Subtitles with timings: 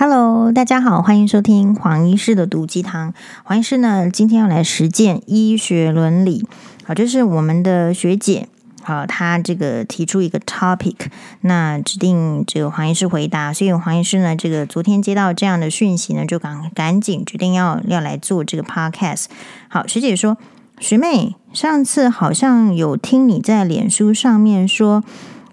[0.00, 3.12] Hello，大家好，欢迎收听黄医师的毒鸡汤。
[3.42, 6.46] 黄医师呢，今天要来实践医学伦理。
[6.84, 8.46] 好，这是我们的学姐，
[8.84, 10.94] 好，她这个提出一个 topic，
[11.40, 13.52] 那指定这个黄医师回答。
[13.52, 19.24] 所以黄医师呢，这个昨天接到这样的讯息呢，就赶赶紧决定要要来做这个 podcast。
[19.66, 20.38] 好，学姐说，
[20.78, 25.02] 学妹，上次好像有听你在脸书上面说，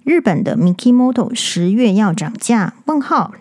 [0.03, 2.75] 日本的 Mikimoto 十月要涨价？
[2.85, 3.31] 问号。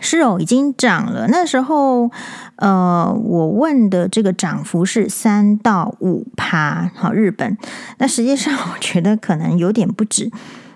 [0.00, 1.26] 是哦，已经涨了。
[1.28, 2.10] 那时候，
[2.56, 6.90] 呃，我问的这个涨幅是三到五趴。
[6.94, 7.56] 好，日本。
[7.98, 10.30] 那实际上，我觉得可能有点不止。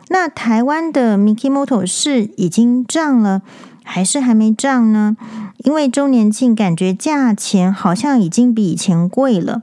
[0.09, 3.43] 那台湾的 Mikimoto 是已经涨了，
[3.83, 5.17] 还是还没涨呢？
[5.59, 9.63] 因为周年庆，感觉价钱好像已经比以前贵了。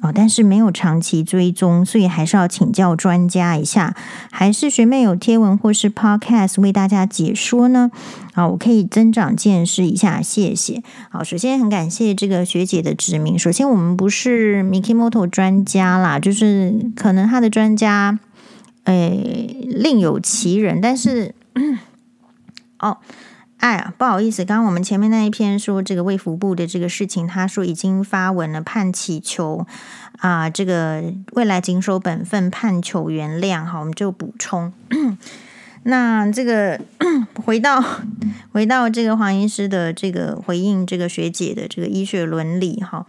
[0.00, 3.96] 哦，但是没有长期追踪，所以还是要请教专家一下。
[4.30, 7.90] 还是学妹有贴文或是 podcast 为大家解说呢？
[8.32, 10.82] 好，我可以增长见识一下，谢谢。
[11.10, 13.36] 好，首先很感谢这个学姐的指名。
[13.36, 18.18] 首先，我们不是 Mikimoto 专家啦，就是可能他的专家，
[18.84, 20.80] 诶，另有其人。
[20.80, 21.34] 但是，
[22.78, 22.98] 哦。
[23.58, 29.66] 哎呀，不好意思，刚刚我们前面那一篇说这个卫福部的这个事情，他说已经发文了，盼祈求
[30.18, 33.64] 啊、这个未来谨守本分，盼求原谅。
[33.64, 34.72] 好，我们就补充。
[35.82, 36.80] 那这个
[37.44, 37.82] 回到
[38.52, 43.06] 回到这个黄医师的这个回应，这个学姐的这个医学伦理哈，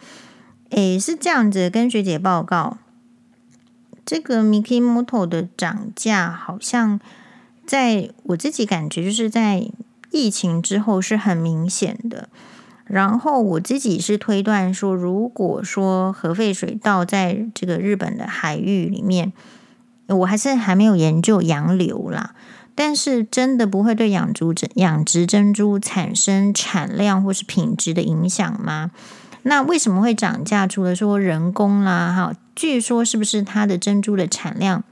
[0.72, 2.78] 诶，是这样子，跟学姐报告，
[4.04, 7.00] 这个 Mikimoto 的涨价，好像
[7.68, 9.70] 在我自己感觉就是在。
[10.12, 12.30] 疫情之后是很明显的，
[12.86, 19.32] 然后我自己是推断说，如果说核废水倒在这个日本的海域里面，
[20.08, 22.34] 我还是还没有研究洋流啦，
[22.74, 28.90] 但是真的不会对养猪养殖珍珠产生产量或是品质的影响吗？
[29.44, 30.66] 那为什么会涨价？
[30.66, 34.84] 除了说人工啦，哈，据说是不是它的珍珠的产量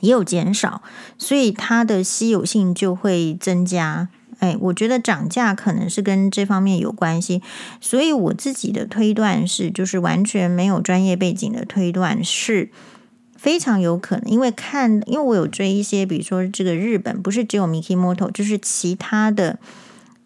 [0.00, 0.80] 也有减少，
[1.18, 4.08] 所以它的稀有性就会增加。
[4.38, 7.40] 哎，我觉得涨价可能是跟这方面有关系，
[7.80, 12.70] 所以我自己的推断是，就是完全没有专业背景的推断是
[13.34, 19.58] 非常有可能，因为看，因为我有追一些，比如说这个日本不是只有 Mikimoto，就是其他的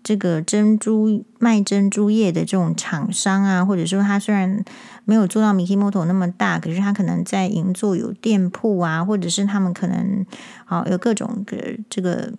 [0.02, 4.64] 这个珍珠卖珍珠业的这种厂商啊，或者说他虽然
[5.04, 10.26] 没有做到 Mikimoto 那么大，可是他可能在银座有店铺啊，或者是他们可能
[10.64, 12.32] 啊有各种的这个。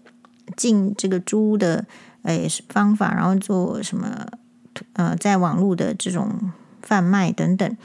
[0.55, 1.85] 进这个猪的
[2.23, 4.27] 诶方法，然后做什么
[4.93, 6.51] 呃，在网络的这种
[6.81, 7.77] 贩卖等等，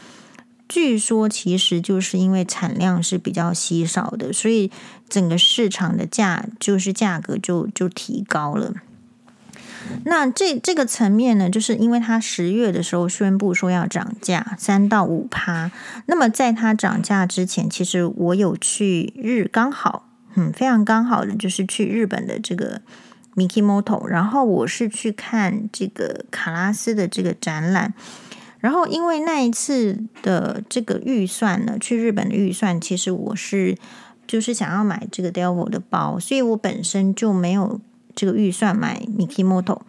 [0.69, 4.71] 据说其实就是因为产量是比较稀少的，所以
[5.09, 8.75] 整个市场的价就是价格就就提高了。
[10.04, 15.71] 那这这个层面呢，就是因为它十月的时候宣布说要涨价三到五趴，
[16.06, 20.06] 那么在它涨价之前，其实我有去日刚好。
[20.39, 22.83] 嗯，非常刚好的就是去日本的这个
[23.35, 27.95] Mikimoto，然后我是去看这个卡拉斯的这个展览，
[28.61, 33.79] 然后因为那一次的这个预算呢，去日本的预算，其实我是
[34.27, 37.81] 就是想要买这个 Delvaux 的包，所以我本身就没有
[38.15, 39.81] 这个预算买 Mikimoto。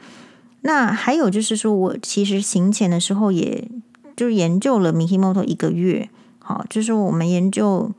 [0.62, 3.70] 那还有就是说我其实行前的时候，也
[4.16, 6.10] 就是研究了 Mikimoto 一个月，
[6.40, 7.92] 好，就是我们研究。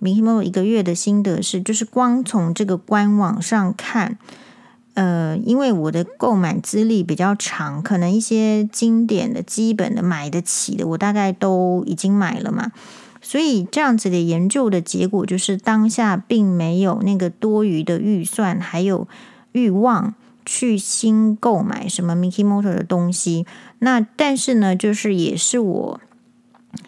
[0.00, 4.16] Mikimoto 一个月的心得是，就是光从这个官网上看，
[4.94, 12.70] 呃，因为我的购买资历比较长，可能一些经典的基本的买得起的，我大概都已经买了嘛，
[13.20, 19.08] 所以这样子的研究的结果就是，当下并没有那个多余的预算，还有
[19.50, 20.14] 欲望
[20.46, 23.44] 去新购买什么 Mikimoto 的东西。
[23.80, 26.00] 那但是呢，就是也是我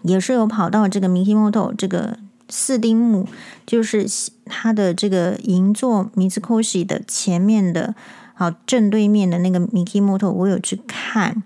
[0.03, 2.19] 也是有跑到这个 Mikimoto 这个。
[2.51, 3.27] 四丁目
[3.65, 4.07] 就是
[4.45, 7.95] 它的这个银座 Mitsukoshi 的前面的，
[8.35, 11.43] 好正对面的那个 Mikimoto，我有去看，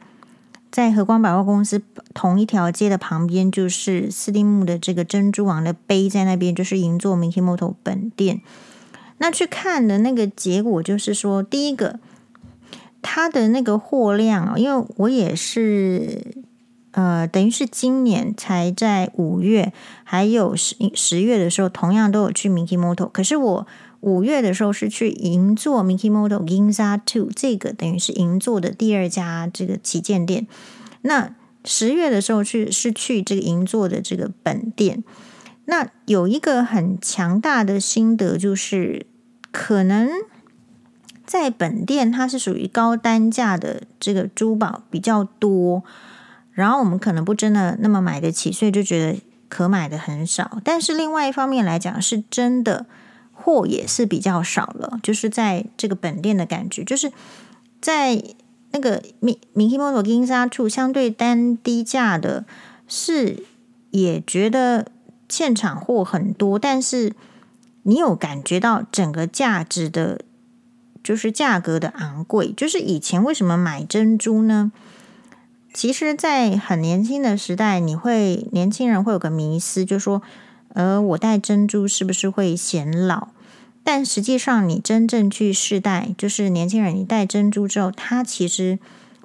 [0.73, 1.83] 在和光百货公司
[2.15, 8.41] 同一条街的旁边，就是四丁目的这个珍珠王的碑在那边，就是银座 Mikimoto 本店。
[9.19, 12.01] 那去看的那个结果就是说，第一个，
[13.03, 16.44] 它的那个货量啊，因为我也是。
[16.95, 19.73] 呃，等于是今年才在五月，
[20.05, 23.11] 还有十十月的时候，同样都有去 Mikimoto。
[23.11, 23.67] 可是我
[23.99, 30.47] 五月的时候是去银座 Mikimoto Ginza Two，这个等于是银座的第二家这个旗舰店。
[31.03, 35.03] 那十月的时候去是去这个银座的这个本店。
[35.65, 39.07] 那有一个很强大的心得，就是
[39.51, 40.09] 可能
[41.27, 45.83] 在本店它是属于高单价的这个珠宝比较多，
[46.55, 50.59] 然后我们可能不真的那么买得起，所以就觉得可买的很少。
[50.65, 52.87] 但是另外一方面来讲，是真的
[53.33, 57.13] 货也是比较少了，就是在这个本店的感觉，就是
[57.81, 58.23] 在
[58.71, 59.03] 那个
[59.55, 62.45] Mikimoto Ginza 相对单低价的，
[62.89, 63.45] 是
[63.91, 64.87] 也觉得
[65.29, 67.13] 现场货很多，但是
[67.83, 70.21] 你有感觉到整个价值的。
[71.05, 74.73] 就是价格的昂贵，就是以前为什么买珍珠呢？
[75.75, 80.23] 其实，在很年轻的时代，你会年轻人会有个迷思，就是说，
[80.69, 83.29] 呃，我戴珍珠是不是会显老？
[83.83, 88.79] 但实际上，你真正去试戴，就是年轻人，你戴珍珠之后，它其实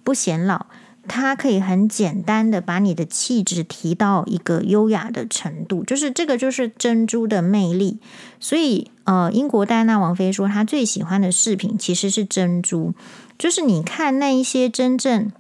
[0.04, 0.66] 不显老。
[1.08, 8.00] 它可以很简单的把你的气质提到一个优雅的程度，就是这个就是珍珠的魅力。
[8.40, 12.94] 所以，呃，英国戴安娜王妃说她最喜欢的饰品其实是珍珠。
[13.40, 15.32] 就是你看那一些真正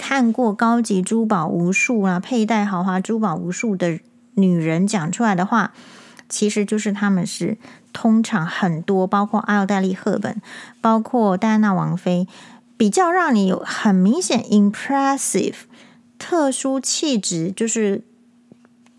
[0.00, 4.00] 看过高级珠宝无数啊，佩戴豪华珠宝无数的
[4.36, 5.74] 女人讲出来的话，
[6.26, 7.58] 其实就是她们是
[7.92, 10.40] 通常很多，包括奥黛丽·赫本，
[10.80, 12.26] 包括戴安娜王妃。
[12.78, 15.56] 比较让你有很明显 impressive
[16.18, 18.02] 特殊气质，就是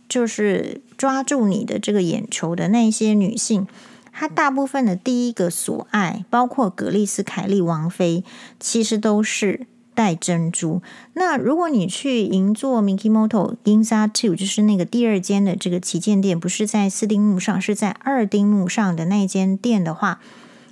[0.07, 3.65] 就是抓住你的这个眼球的那些女性，
[4.11, 8.23] 她大部分的第一个所爱，包括格丽斯凯利王妃，
[8.59, 9.65] 其实都是
[10.01, 10.81] 戴珍珠。
[11.13, 20.19] 那如果你去银座 Mikimoto Inza two 就是那个第二间的这个旗舰店，不是在四丁目上，是在二丁目上的那间店的话，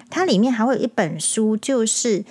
[0.09, 2.25] 它里面还会有一本书，就是。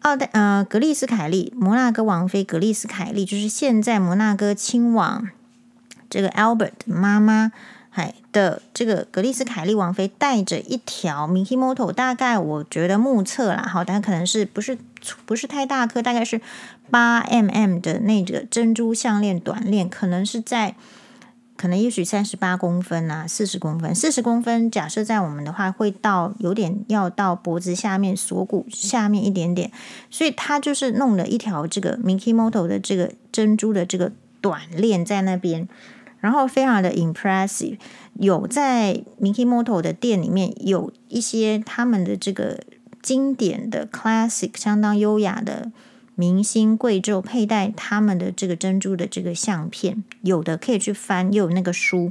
[0.00, 5.30] 奥黛呃，格丽斯凯利，摩纳哥王妃格丽斯凯利，就是现在摩纳哥亲王
[6.08, 7.50] 这个 Albert 妈妈
[7.90, 14.78] 还的这个格丽斯凯利王妃带着一条 Mikimoto，大概我觉得目测啦，好，但可能是不是
[15.26, 16.40] 不是太大颗，大概是
[16.90, 20.74] 八 mm 的那个珍珠项链短链，可能是在。
[21.58, 29.72] 可能也许三十八公分啊，四十公分，四十公分，假设在我们的话，会到有点要到脖子下面锁骨下面一点点，
[30.10, 34.12] 所以他就是弄了一条这个 Mikimoto 的这个珍珠的这个
[34.42, 35.66] 短链在那边，
[36.20, 37.78] 然后非常的 impressive。
[38.20, 42.60] 有在 Mikimoto 的店里面有一些他们的这个
[43.06, 45.70] 经典的 classic，相当优雅的。
[46.16, 52.10] 明星贵胄佩戴他们的这个珍珠的这个相片，有的可以去翻，又有那个书。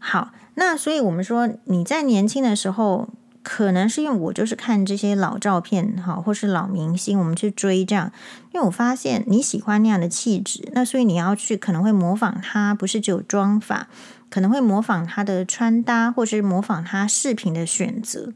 [0.00, 3.10] 好，那所以我们说你在年轻的时候，
[3.42, 8.10] 可能是因为我就是看这些老照片，哈，或是老明星，我们去追这样，
[8.52, 13.86] 因为我发现你喜欢那样的气质，那所以你要去可能会模仿他，不是只有妆发，
[14.28, 18.32] 可能会模仿他的穿搭，或是模仿他饰品的选择。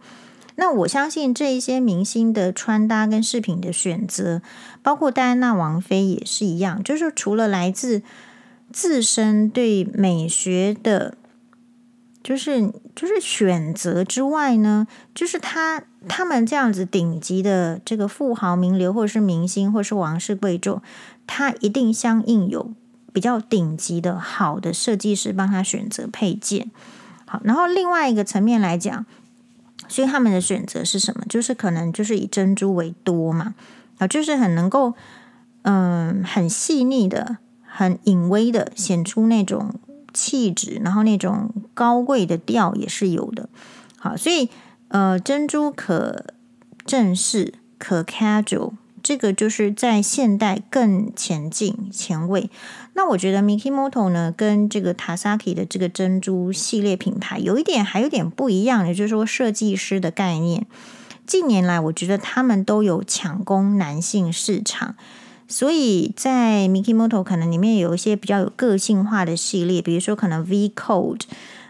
[0.59, 4.41] 那我相信这一些明星的穿搭跟饰品的选择，
[4.83, 8.01] 包括戴安娜王妃也是一样，就是除了来自
[8.73, 11.19] 自身对美学的，
[12.23, 20.81] 就是就是选择之外呢，就是他他们这样子顶级的这个富豪名流，或者是明星，或者是王室贵胄，
[21.27, 22.73] 他一定相应有
[23.13, 26.71] 比较顶级的好的设计师帮他选择配件。
[27.27, 29.05] 好，然后另外一个层面来讲。
[29.89, 31.25] 所以他们的选择是什么？
[31.29, 33.55] 就是可能就是以珍珠为多嘛，
[33.99, 34.95] 啊，就是很能够，
[35.63, 39.75] 嗯，很细腻的、很隐微的显出那种
[40.13, 43.49] 气质，然后那种高贵的调也是有的。
[43.99, 44.49] 好，所以
[44.89, 46.25] 呃，珍珠可
[46.85, 48.73] 正式，可 casual。
[49.03, 52.51] 这个就是在现代更前进、前卫。
[52.97, 60.67] 那我觉得 Mikimoto 呢，跟这个 Tasaki 的这个珍珠系列品牌有一点还有点不一样，也就是说设计师的概念。
[61.27, 64.97] 近年来，我觉得他们都有抢攻男性市场，
[65.47, 71.23] 所以在 Mikimoto 可能里面有一些比较有个性化的系列，比如说可能 V Code。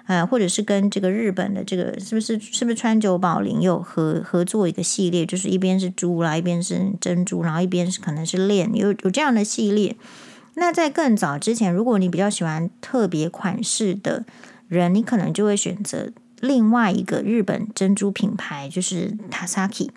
[0.06, 9.96] 呃，或者是跟这个日本的这个是不是是不是川久保玲有合合作一个系列，就是一边是珠啦，一边是珍珠，然后一边是可能是链，有有这样的系列。
[10.58, 14.24] 那在更早之前，如果你比较喜欢特别款式的
[14.68, 16.08] 人，你可能就会选择
[16.40, 19.90] 另外一个日本珍珠品牌，就是 Tasaki。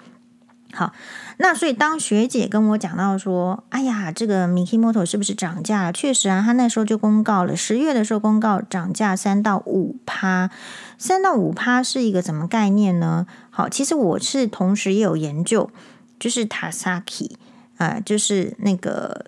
[0.71, 0.93] 好，
[1.37, 5.91] 那所以当学姐跟我讲到说，哎呀，这个 Mikimoto 是不是涨价了？
[5.91, 10.51] 确实啊，他那时候就公告了，十月的时候公告涨价三到五趴，
[10.97, 13.25] 三到五趴是一个什么概念呢？
[13.49, 15.71] 好，其实我是同时也有研究，
[16.19, 17.31] 就是 Tasaki
[17.77, 19.25] 啊、就是那个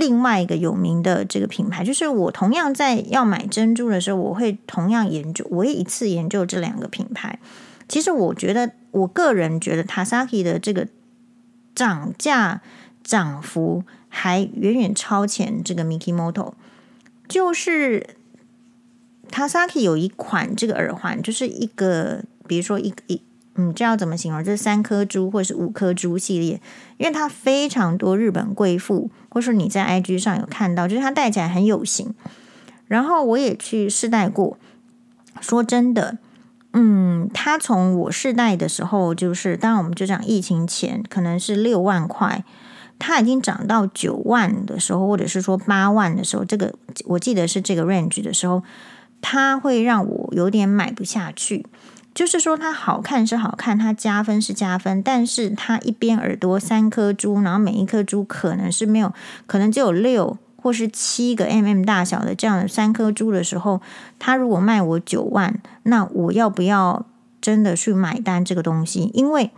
[0.00, 7.38] 另外一个有名的这个品牌，就是我同样在要买珍珠的时候，我会同样研究，我也一次研究这两个品牌。
[7.86, 10.88] 其实我觉得，我个人觉得 Tasaki 的这个
[11.74, 12.62] 涨价
[13.04, 16.54] 涨幅还远远超前这个 Mikimoto。
[17.28, 18.16] 就是
[19.30, 23.20] Tasaki 有一款这个耳环，就是一个，比如说一一，
[23.60, 24.42] 嗯，这要怎么形容？
[24.42, 26.60] 这三颗珠或者是五颗珠系列，
[26.96, 32.14] 因为它非常多日本贵妇，或是你在 IG 上有看到，就是它戴起来很有型。
[32.88, 34.56] 然后我也去试戴过，
[35.40, 36.18] 说真的。
[36.72, 42.44] 嗯，它从我试戴的时候，就是当然我们就讲疫情前可能是六万块，
[42.98, 46.72] 它已经涨到九万的时候，或者是说八万的时候，这个
[47.04, 48.62] 我记得是这个 range 的时候，
[49.20, 51.66] 它会让我有点买不下去。
[52.14, 59.12] 就是说它好看是好看，它加分是加分，但是它一边耳朵三颗珠，然后每一颗珠可能是没有，
[59.46, 60.38] 可能只有六。
[60.62, 63.80] 或是七个 mm 大小的这样的三颗珠的时候，
[64.18, 67.06] 他如果卖我九万，那我要不要
[67.40, 69.10] 真的去买单这个东西？
[69.14, 69.52] 因为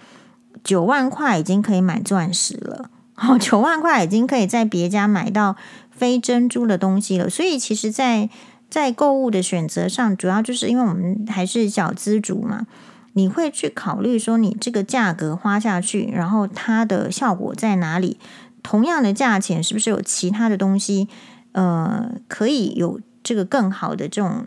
[0.63, 5.57] 九万块已经可以买钻石了，好， 九万块已经可以在别家买到
[5.91, 7.29] 非珍珠的东西了。
[7.29, 8.31] 所以其实在，
[8.73, 12.67] 在购物的选择上，主要就是因为我们还是小资族嘛，
[13.13, 18.17] 你会去考虑说你这个价格花下去，然后它的效果在哪里？
[18.63, 21.07] 同样的价钱，是不是有其他的东西，
[21.53, 24.47] 呃，可以有这个更好的这种，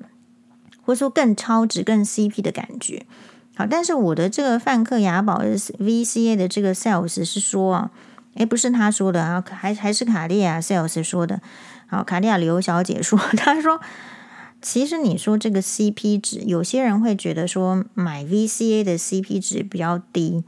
[0.83, 3.05] 或者说更超值、更 CP 的感觉？
[3.55, 7.91] 好，但是我的这个梵克雅宝 VCA 的这个 sales 是说啊，
[8.37, 11.39] 诶，不是他说的啊，还还是卡地亚 sales 说的。
[11.87, 13.79] 好，卡地亚刘小姐说， 她说，
[14.61, 20.43] 其实你说这个 CP 值，有些人会觉得说买 VCA 的 CP 值比较低。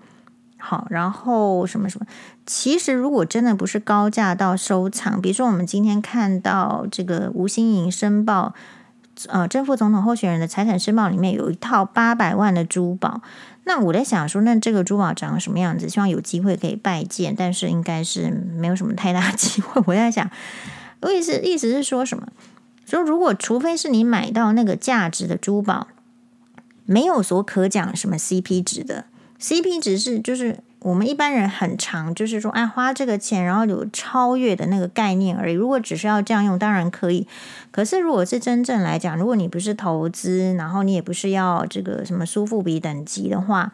[0.59, 2.07] 好，然后什么什么？
[2.47, 8.55] 其实如果真的不是高价到收藏，比如说我们今天看到这个吴欣盈申报，
[9.27, 13.21] 呃，正副总统候选人的财产申报里面有一套八百万的珠宝，
[13.65, 15.87] 那我在想说，那这个珠宝长什么样子？
[15.87, 19.79] 希望有机会可以拜见，但是应该是没有什么太大 机会。
[19.85, 20.27] 我在想，
[21.01, 22.27] 我意思意思是说什么？
[22.85, 25.87] 说如果除非是你买到那个价值的珠宝，
[26.85, 29.03] 没有所可讲什么 CP 值的。
[29.39, 35.53] CP 值是就是我们一般人很常就是说，哎，花这个钱，然后有超越的那个概念而已。
[35.53, 37.27] 如果只是要这样用，当然可以。
[37.71, 43.73] 可是如果是真正来讲，如果你不是投资，然后你也不是要这个什么苏富比等级的话，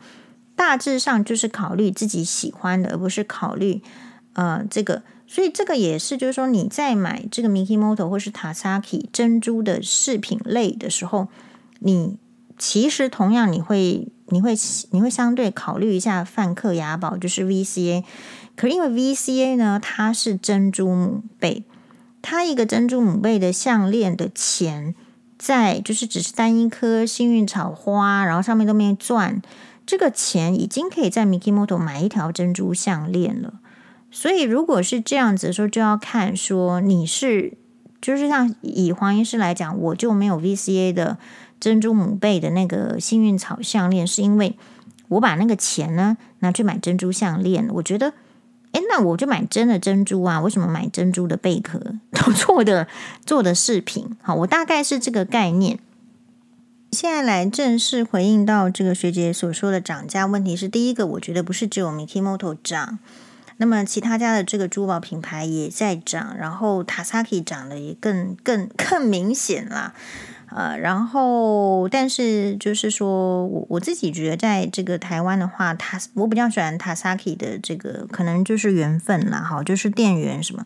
[0.56, 3.82] 大致上就是考虑自己喜欢的，而不是考虑
[4.34, 5.04] 呃这个。
[5.34, 11.30] 所以这个也是，就是说你在买这个 Mikimoto 或是 Tasaki 珍珠的饰品类的时候，
[11.80, 12.18] 你
[12.60, 14.10] 其实同样你会。
[14.30, 14.56] 你会
[14.92, 18.04] 你会相对考虑一下梵克雅宝，就是 VCA，
[18.56, 21.66] 可是因为 VCA 呢，它是珍珠母贝，
[22.22, 24.96] 它一个珍珠母贝的项链的钱，
[25.38, 29.40] 在就是只是单一颗幸运草花，然后上面都没钻，
[29.86, 33.60] 这个钱已经可以在 Mikimoto 买一条珍珠项链了。
[34.14, 37.58] 所以如果是这样子的时候，就要看说你是
[38.00, 41.18] 就是像以黄医师来讲，我就没有 VCA 的。
[41.60, 44.58] 珍珠母贝的那个幸运草项链，是因为
[45.08, 47.70] 我把那个钱呢拿去买珍珠项链。
[47.76, 48.08] 我觉得，
[48.74, 50.42] 诶，那我就买真的珍珠啊！
[50.42, 51.80] 为什么买珍珠的贝壳
[52.12, 52.90] 都 做的
[53.26, 54.18] 做的饰品？
[54.22, 55.80] 好，我大概是这个概念。
[56.92, 63.00] 现在来正式回应到这个学姐所说的涨价问题是：第一个，我觉得不是只有 Mikimoto 涨，
[63.58, 69.94] 那么其他家的这个珠宝品牌也在涨，然后 Tasaki 涨的也更更更明显啦。
[70.56, 80.64] 呃，然后，但是就是说我我自己觉得，在这个台湾的话，他我比较喜欢 Tasaki 的这个，可能就是缘分啦，哈，就是店员什么，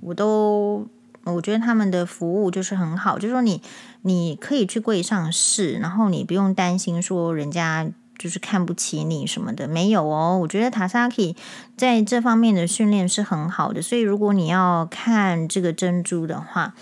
[0.00, 0.88] 我都
[1.24, 3.60] 我觉得他们的服务就是很好，就是说你
[4.00, 7.86] 你可以去柜上试，然后你不用担心说人家
[8.18, 11.36] 就是看不起你什么的，没有哦，我觉得 Tasaki
[11.76, 16.74] 在这方面的训练是很好的，所以如果你要看这个珍珠的话。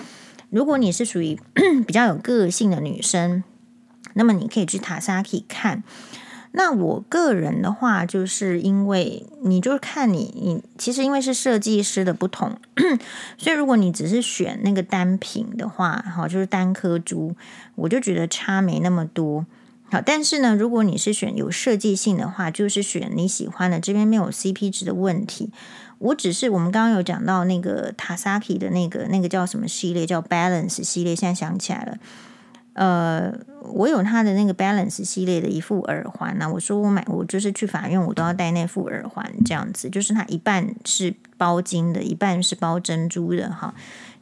[0.49, 1.39] 如果你是属于
[1.89, 3.43] 比较有个性的女生，
[4.15, 5.83] 那么你可以去 Tasaki 看。
[6.53, 12.57] 那我个人的话，就是因为你就是看你你其实因为是设计师的不同，
[13.37, 17.35] 所以如果你只是选那个单品的话，好就是单颗珠，
[17.75, 19.45] 我就觉得差没那么多。
[19.91, 25.53] 好，但是呢，如果你是选有设计性的话，就是选你喜欢的，这边没有 CP 值的问题。
[25.99, 31.97] 我只是我们刚刚有讲到那个 Tasaki 的那个那个叫什么系列，叫 Balance 系列，现在想起来了。
[32.75, 33.33] 呃，
[33.73, 43.73] 我有他的那个 Balance 系列的一副耳环呢、我说我买，我就是去法院，我都要戴那副耳环，这样子，就是它一半是包金的，一半是包珍珠的，哈，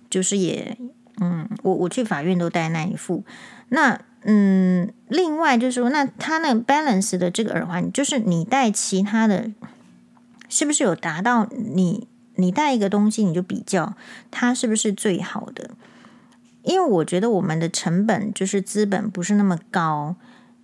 [0.09, 0.79] 就是也，
[1.21, 3.25] 嗯，我我去法院都戴那一副。
[3.71, 9.51] 那嗯，另外就是说，那它那 balance 的这个耳环，就是你戴其他的，
[10.49, 13.95] 是不是有达到你你戴一个东西你就比较
[14.31, 15.71] 它是不是最好的？
[16.63, 20.17] 因为我觉得我们的成本就是资本不是那么高，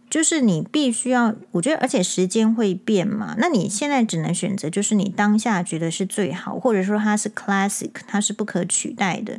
[0.08, 9.38] 就是你必须要，我觉得而且时间会变嘛，那你现在只能选择就是你当下觉得是最好，或者说它是 classic，它是不可取代的。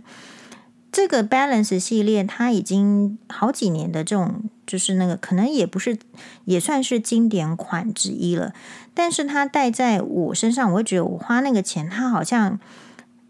[0.92, 5.98] 这个 Balance 系列，它已经好几年的这种，就是那个可能也不是，
[6.44, 8.54] 也算是经典款之一了。
[8.94, 12.60] 但是它戴在我身上，我会觉得我花那个钱，它好像，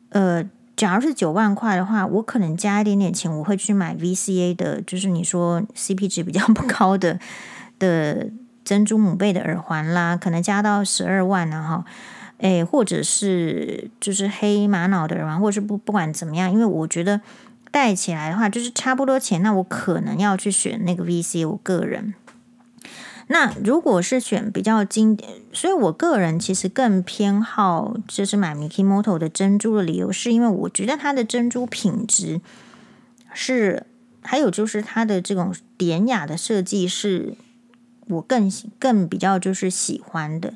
[0.10, 0.44] 呃，
[0.76, 7.20] 假如是九万块的话，我可能加一点点钱，我会去买 VCA 的，就是你说 CP 值比较不高的
[7.78, 8.28] 的
[8.66, 11.86] 珍珠母贝的耳环啦，可能加到十二万了哈。
[12.40, 17.22] 诶，或者是就是黑玛瑙的耳环，或者是不不管怎么样，因为我觉得。
[17.72, 21.48] 戴起来的话，就是差不多钱，那我可能要去选那个 VC。
[21.48, 22.14] 我个人，
[23.28, 32.42] 那如果是选比较经典，所以我个人其实更偏好就是买 Mickey Moto 的珍珠的理由，是因为我觉得它的珍珠品质
[33.34, 33.86] 是，
[34.22, 37.36] 还有就是它的这种典雅的设计是。
[38.12, 40.54] 我更更比较就是喜欢的。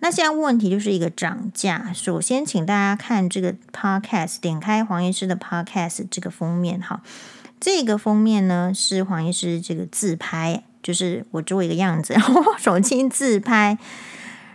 [0.00, 1.92] 那现在问题就是一个涨价。
[1.92, 7.02] 首先，请大家看这个 podcast，点开黄医师的 podcast 这个封面哈。
[7.60, 13.76] 这个封面呢是黄医师这个自拍，就是我做一个样子， 然后手机自拍。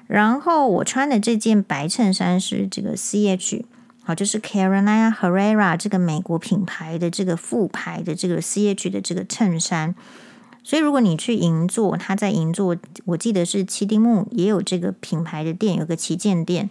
[0.08, 3.64] 然后我穿的这件白衬衫是这个 CH，
[4.04, 9.96] 好，就是 Carolina Herrera 这个美国品牌的这个副牌的这个 CH 的这个衬衫。
[10.64, 16.70] 所以，如果你去银座，他在银座，我记得是七丁目也有这个品牌的店，有个旗舰店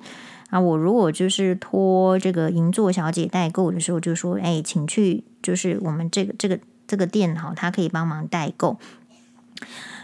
[0.48, 0.58] 啊。
[0.58, 8.78] 我如果就是托这个银座小姐代购的时候，就说：“哎，请去，就是我们这个这个这个店哈，他可以帮忙代购。”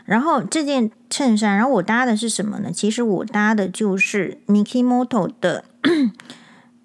[0.05, 2.71] 然后这件衬衫，然后我搭的是什么呢？
[2.71, 5.65] 其实我搭的就是 Mikimoto 的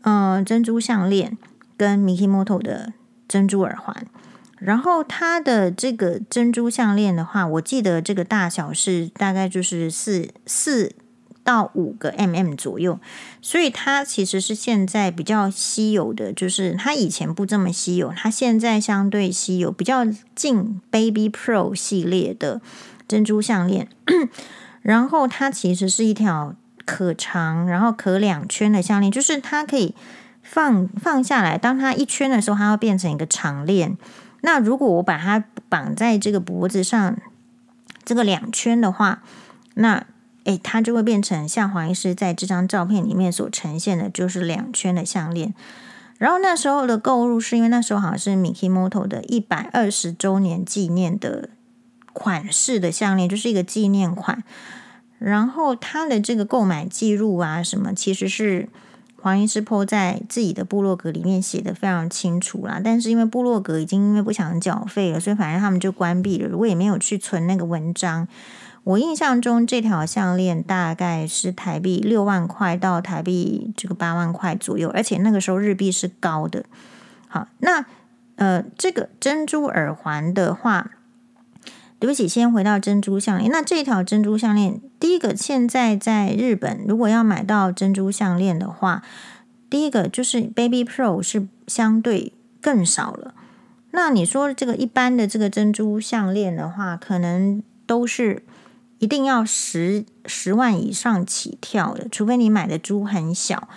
[0.02, 1.38] 嗯、珍珠项链
[1.78, 2.94] 跟 Mikimoto 的
[3.28, 4.08] 珍珠耳环。
[4.64, 10.94] 然后它的这个珍珠项链的话，我记得这个大小是大概就是四四
[11.44, 12.98] 到五个 mm 左右，
[13.42, 22.62] 所以它其实是现在比较稀有的，就是它以前不这么稀有，它现在相对稀有，比较近 Baby Pro 系列的
[23.06, 23.90] 珍珠项链。
[24.82, 29.94] 然后它其实是一条可长，然后可两圈的项链，就是它可以
[30.42, 33.98] 放放下来，当它一圈的时候，它会变成一个长链。
[34.46, 37.18] 那如果我把它绑在这个脖子上，
[38.04, 39.24] 这个两圈的话，
[39.76, 40.06] 那
[40.44, 45.54] 诶，它就会变成像黄医师在这张照片里面所呈现的，就是两圈的项链。
[46.18, 51.50] 然后那时候的购入是因为那时候好像是 Mikimoto 的一百二十周年纪念的
[52.12, 54.44] 款式的项链，就是一个纪念款。
[55.20, 58.68] 然后它的这个购买记录啊什么，其实是。
[59.24, 66.58] 黄医师 po 在自己的部落格里面写的非常清楚啦，但是因为部落格已经因为不想缴费了，所以反正他们就关闭了。
[66.58, 68.28] 我也没有去存那个文章。
[68.84, 76.66] 我印象中这条项链大概是台币六万块到台币这个八万块左右，而且那个时候日币是高的。
[77.30, 77.86] 好，那
[78.36, 80.92] 呃这个珍珠耳环的话。
[82.04, 83.50] 对不起，先回到珍珠项链。
[83.50, 89.02] 那这条珍珠项链，第一个，现在在日本，如果要买到珍珠项链的话，
[89.70, 93.34] 第一个就是 Baby Pro 是相对更少了。
[93.92, 98.44] 那你说这个一般的这个珍珠项链的话，可能都是
[99.00, 103.70] 一定要十十万以上起跳的，除非你买的珠很小。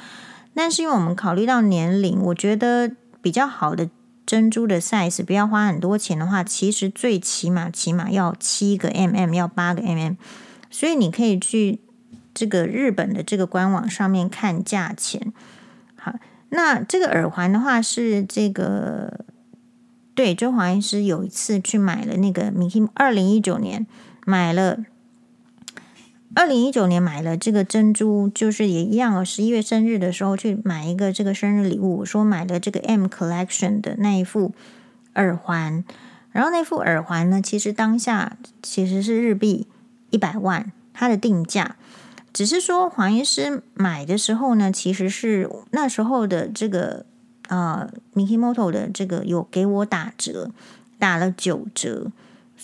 [0.52, 2.90] 但是因为我们考虑到年龄，我觉得
[3.22, 3.88] 比较好的。
[4.26, 10.16] 珍珠的 size 不要花很多钱的话，其实最起码起码要七个 mm，要八个 mm，
[10.68, 11.78] 所以你可以去
[12.34, 15.32] 这个日本的这个官网上面看价钱。
[15.96, 16.12] 好，
[16.48, 19.24] 那这个耳环的话是这个，
[20.14, 23.86] 对，周华医师有一次去买了那个 Mickey，二零一九年
[24.26, 24.80] 买了。
[26.37, 29.25] 二零一九年买了这个珍珠，就是也一样哦。
[29.25, 34.53] 十一月生日的时候去买一个这个生日礼物，我说买了这个 M Collection 的那一副
[35.14, 35.83] 耳环，
[36.33, 39.66] 然后那副耳环呢，其实当下其实是日币
[40.11, 41.77] 一百万，它的定价，
[42.35, 47.07] 只是说黄医师买的时候呢，其实是那时候的这个
[47.49, 50.51] 呃 Mikimoto 的这个有给我打折，
[50.99, 52.12] 打了九折。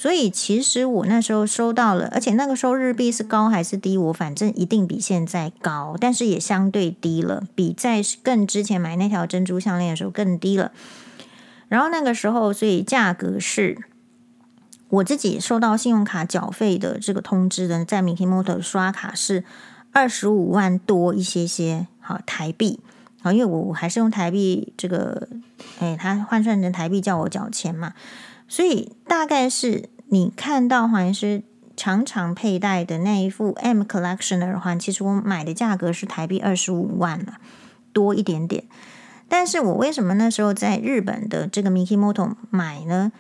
[0.03, 3.97] 所以其实我那时候收到了，而且那个时候日币是高还是低？
[3.97, 10.73] 我反正一定比现在高，但是也相对低了，比在更之前买那条珍珠项链的时候更低了。
[11.69, 13.79] 然后那个时候，所以价格是
[14.89, 19.45] 我自己收到信用卡缴费的这个通知呢，在 Mikimoto 刷卡是
[19.93, 22.81] 二十五万多一些些，好台币，
[23.23, 25.29] 好，因为我还是用台币这个，
[25.79, 27.93] 哎，他换算成台币叫我缴钱嘛，
[28.53, 31.43] 所以大概是你看到黄医师
[31.75, 37.39] 常常佩戴的那一副 M Collection 的耳环，其实我买的价格是台币二十五万了，
[37.95, 38.65] 多一点点。
[39.27, 43.11] 但是我为什么那时候在日本的这个 Mikimoto 买呢？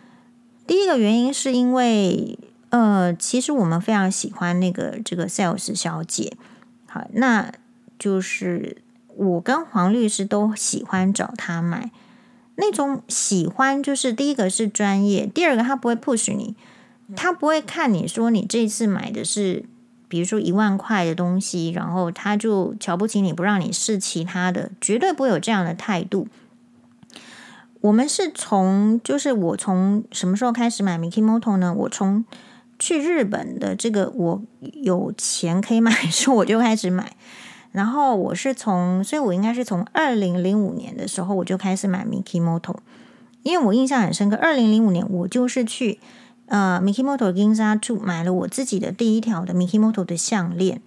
[0.66, 6.36] 第一个原因是因为，呃，其实我们非常喜欢那个这个 sales 小姐，
[6.86, 7.50] 好，那
[7.98, 8.82] 就是
[9.16, 11.90] 我跟黄律师都喜欢找她买。
[12.56, 16.54] 那种喜欢就是第一个是专业，第二个他不会 push 你，
[17.16, 19.64] 他不会看你说你这次买的是，
[20.08, 26.28] 比如说一万块的东西，然后他就瞧不起你，不让你试其他的，绝对不会有这样的态度。
[27.80, 31.74] 我们是从，就是我从什么时候开始买 Mikimoto 呢？
[31.74, 32.24] 我从
[32.78, 37.16] 去日本的这个我有钱可以买的时候我就开始买，
[37.72, 42.76] 然后我是从，所以我应该是从二零零五年的时候我就开始买 Mikimoto，
[43.42, 45.98] 因为我印象很深刻，二零零五年我就是去
[46.46, 50.80] 呃 Mikimoto Ginza Two 买了我自己的第一条的 Mikimoto 的项链。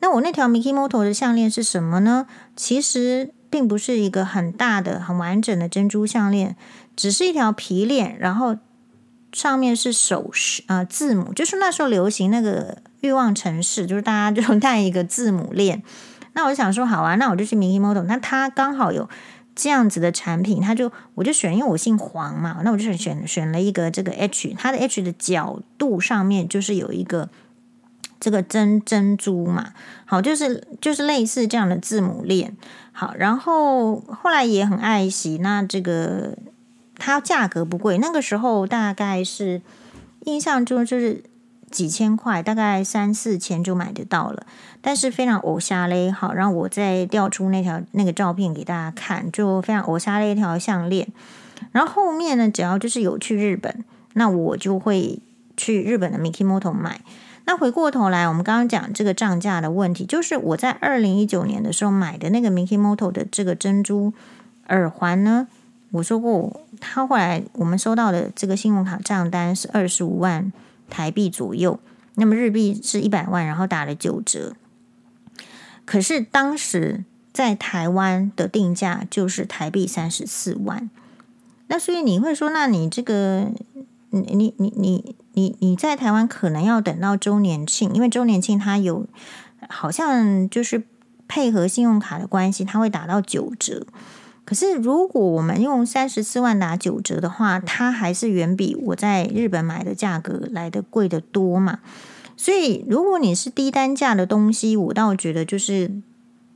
[0.00, 2.26] 那我那条 Mikimoto 的项链是什么呢？
[2.56, 3.34] 其实。
[3.50, 6.54] 并不是一个很大的、很完整的珍珠项链，
[6.94, 8.58] 只是一条皮链，然后
[9.32, 15.82] 上面是首饰啊、字母，就是那时候流行那个欲望城市，就是大家就 戴一个字母链。
[16.38, 19.08] 那我想说，好啊，那我就去 mini model 那他刚好有
[19.56, 27.28] 这样子的产品，他就我就选，因为我姓黄嘛，那我就选选选了一个这个 H，它的 H 的角度上面就是有一个
[28.20, 29.72] 这个珍珍珠嘛，
[30.06, 32.56] 好，就是就是类似这样的字母链。
[32.92, 35.38] 好，然后后来也很爱惜。
[35.38, 36.38] 那这个
[36.96, 39.60] 它价格不贵，那个时候大概是
[40.20, 41.24] 印象中就是
[41.68, 44.46] 几千块，大概三四千就买得到了。
[44.80, 51.08] 但是非常偶像嘞，好，让我再调出那条那个照片给大家看，就非常偶像的一条项链。
[51.72, 55.18] 然后后面呢，只要就是有去日本，那我就会
[55.56, 57.00] 去日本的 Mikimoto 买。
[57.44, 64.12] 那回过头来，我们刚刚讲这个涨价的问题，就是我在二零一九年的时候买的那个 Mikimoto 的这个珍珠
[64.68, 65.48] 耳环呢，
[65.90, 70.52] 我说过，他后来我们收到的这个信用卡账单是二十五万
[70.88, 71.80] 台币左右，
[72.14, 74.54] 那么日币是一百万，然后打了九折。
[75.88, 80.90] 可是当时在台湾的定价就是台币三十四万，
[81.68, 83.50] 那所以你会说，那你这个？
[84.10, 89.06] 你你你你你你在台湾可能要等到周年庆，因为周年庆它有
[89.68, 90.82] 好像就是
[91.26, 93.86] 配合信用卡的关系，它会打到九折。
[94.44, 101.80] 可是如果我们用三十四万打九折的话，它还是远比我在日本买的价格来得贵得多嘛。
[102.38, 105.90] 所以如果你是低单价的东西，我倒觉得就是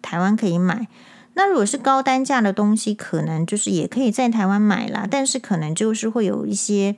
[0.01, 0.88] 台湾可以买。
[1.35, 6.97] 那如果是高单价的东西，可能就是也可以在台湾买啦，但是可能就是会有一些。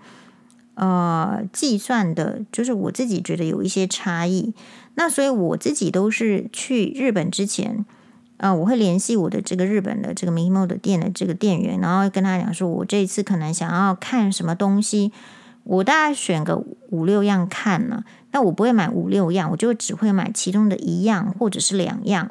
[0.77, 4.53] 呃，计算的，就是我自己觉得有一些差异。
[4.97, 7.87] 那所以我自己都是去日本之前，
[8.39, 15.13] 呃，我会联系我的这个日本的这个名模的店的这个店员，然后跟他讲说，我这一次可能想要看什么东西，
[15.63, 16.57] 我大概选个
[16.91, 18.03] 五六样看呢。
[18.35, 22.31] 那我不会买五六样，我就只会买其中的一样或者是两样，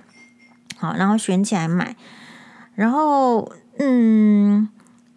[0.78, 1.96] 好，然后选起来买。
[2.76, 4.70] 然后，嗯。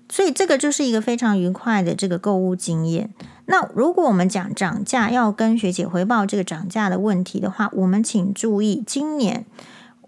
[0.09, 3.11] 所以这个就是一个非常愉快的这个购物经验。
[3.47, 9.45] 那如果我们讲涨价，要跟学姐回报这个涨价的问题的话，我们请注意，今年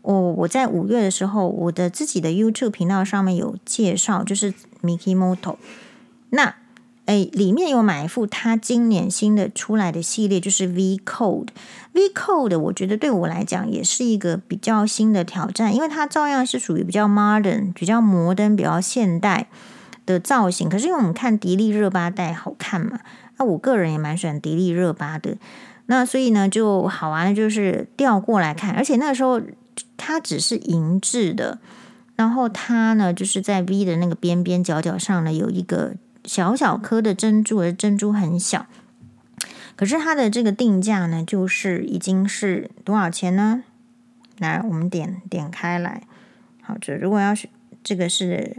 [0.03, 5.57] 我我在五月的时候，我的自己的 YouTube 频道上面有介绍，就是 Mikimoto。
[6.31, 6.55] 那
[7.09, 11.49] 诶，里面有买一副它今年新的出来的系列，就是 V Code。
[11.93, 19.49] V Code 我觉得对我来讲也是一个比较新的挑战，因为它照样是属于比较 modern、比较摩登、比较现代。
[20.07, 22.99] 的造型，可是因为我们看迪丽热巴戴好看嘛，
[23.37, 25.37] 那我个人也蛮喜欢迪丽热巴的，
[25.85, 29.39] 那所以呢就好玩的就是调过来看，而且那个时候
[29.99, 31.59] 它只是银质的，
[32.17, 35.93] 然后它呢就是在 V 的那个边边角角上呢有一个
[36.29, 38.67] 小小颗的珍珠，而珍珠很小，
[39.75, 43.65] 可是它的这个定价呢就是已经是多少钱呢？
[44.39, 46.03] 来，我们点点开来，
[46.63, 47.49] 好，这如果要是
[47.83, 48.59] 这个是。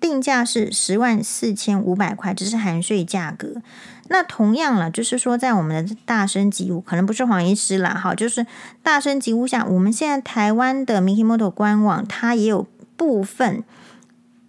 [0.00, 3.62] 定价是十万四千五百块，这是含税价格。
[4.08, 8.44] 那同样了，就是说，在我们的大升级屋，可能不是黄医师啦，哈，就是
[8.82, 13.62] 大升级屋下，我们现在台湾的 Mikimoto 官网，它也有部分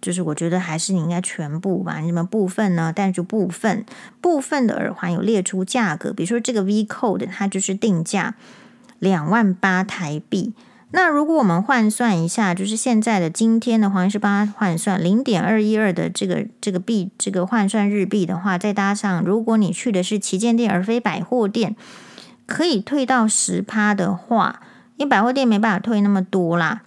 [0.04, 2.92] 就是我觉得还是你应该全部吧，你们部分呢？
[2.94, 3.86] 但是就部分
[4.20, 8.34] 部分的耳环有列出价格，比如说这个 V Code 它就是定价
[8.98, 10.52] 两万八台币。
[10.90, 21.74] 那如果我们换算一下，就是现在的今天的黄医师帮他换算零点二一二的这个这个币，这个换算日币的话，再搭上如果你去的是旗舰店而非百货店，
[22.46, 24.60] 可以退到十趴的话，
[24.96, 26.82] 因为百货店没办法退那么多啦。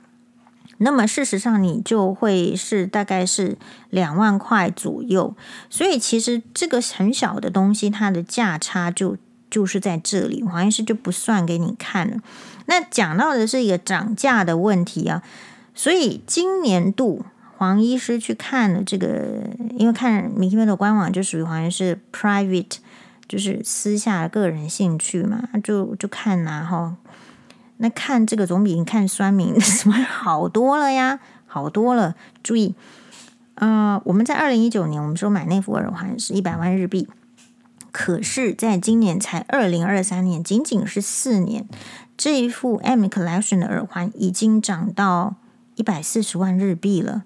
[0.80, 3.58] 那么事实上，你就会是大概是
[3.90, 5.36] 两万块左右，
[5.70, 9.18] 所以其实这个很小的东西，它的价差就
[9.50, 12.18] 就是在这里，黄医师就不算给你看了。
[12.68, 15.24] 那讲到的是一个涨价的问题啊，
[15.74, 17.26] 所以今年度
[17.58, 19.42] 黄医师去看了这个，
[19.78, 22.76] 因为看 Mikimo 的官网就属于黄医师 private，
[23.28, 26.96] 就是私下个人兴趣嘛，就就看呐、啊、哈。
[27.78, 32.16] 那看这个总比你看酸民 什么好多了呀，好多了。
[32.42, 32.74] 注意，
[33.56, 37.08] 呃，我们在二零一九年，我们说买那副耳环是一百万日币，
[37.92, 41.68] 可是在今年才二零二三年，仅仅是四年，
[42.18, 45.36] 这一副 M Collection 的耳环已经涨到
[45.76, 47.24] 一百四十万日币了。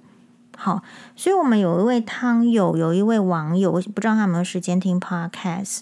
[0.58, 0.84] 好，
[1.16, 5.80] 所以我们有一位汤友，有一位网友，我不知道他有没有时间听 Podcast。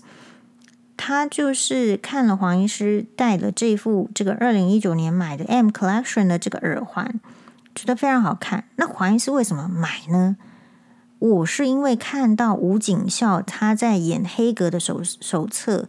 [1.02, 7.22] 他就是看了黄医师戴了这副这个二零一九年买的 M Collection 的这个耳环，
[7.74, 8.66] 觉得非常好看。
[8.76, 10.36] 那黄医师为什么买呢？
[11.20, 15.88] 我是因为看到吴景孝他在演黑格的手手册，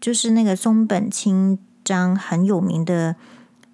[0.00, 3.16] 就是那个松本清张很有名的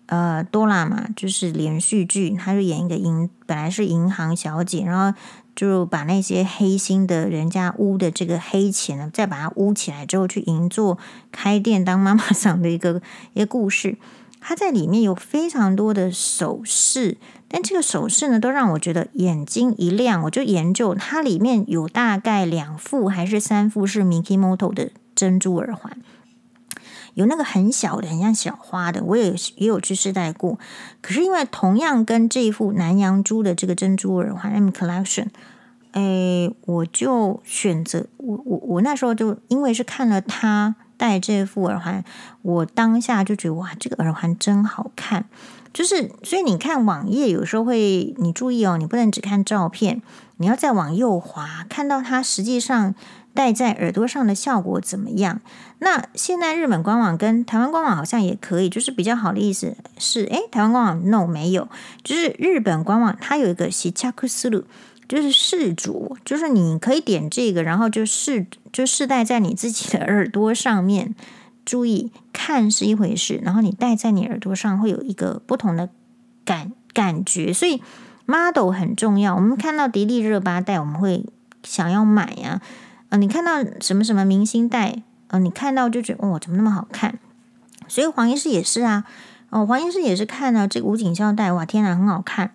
[0.07, 5.17] 呃多拉嘛，就是连续剧，他就演一个银，本来是银行小姐，然后。
[5.59, 10.97] 就把那些黑心的人家污的这个黑钱呢，再把它污起来之后，去银座
[11.33, 13.99] 开店当妈妈 桑的一个一个故事。
[14.39, 17.17] 它在里面有非常多的首饰，
[17.49, 20.23] 但这个首饰呢，都让我觉得眼睛一亮。
[20.23, 26.01] 我就研究它里面有大概两副还是三副是 Mikimoto 的珍珠耳环。
[27.15, 30.57] 有那个很小的，很像小花的，我也也有去试戴过。
[31.03, 35.27] 可是因为同样跟这一副南洋珠的这个珍珠耳环 M Collection，
[35.99, 42.05] 哎，我就选择我我我那时候就因为是看了他戴这副耳环，
[42.43, 45.25] 我当下就觉得哇，这个耳环真好看。
[45.73, 50.01] 就是所以你看网页有时候会，你注意哦，你不能只看照片，
[50.37, 52.95] 你要再往右滑，看到它实际上。
[53.35, 55.41] 戴在耳朵上的效果怎么样？
[55.79, 61.69] 那现在日本官网跟台湾官网好像也可以，就是比较好的意思是，诶，台湾官网 no 没有，
[62.03, 64.65] 就是日本官网它有一个试着する，
[65.09, 71.15] 就是试着，就是你可以点这个，然后就试就试戴在你自己的耳朵上面。
[71.65, 75.91] 注意看是一回事，然后你戴在你耳朵上会有一个不同的
[76.43, 77.83] 感感觉，所以
[78.25, 79.35] model 很重要。
[79.35, 81.27] 我们看到迪丽热巴戴，我们会
[81.63, 82.63] 想要买呀、
[83.11, 83.19] 啊。
[83.19, 87.19] 你看到什么什么明星戴，啊、呃，你看到就觉得哦，怎么那么好看？
[87.87, 89.05] 所以黄医师也是啊，
[89.51, 92.53] 哦，黄医师也是看到这个吴景孝戴，哇，天哪，很好看，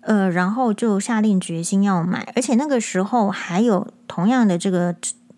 [0.00, 4.94] 呃，然后就下定决心要买，而且那个时候还有同样的这个